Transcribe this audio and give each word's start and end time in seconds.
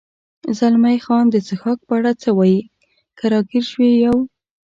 زلمی 0.57 0.97
خان: 1.05 1.25
د 1.29 1.35
څښاک 1.47 1.79
په 1.87 1.93
اړه 1.99 2.11
څه 2.21 2.29
وایې؟ 2.37 2.59
که 3.17 3.25
را 3.31 3.39
ګیر 3.49 3.63
شوي 3.71 3.91
یو. 4.05 4.17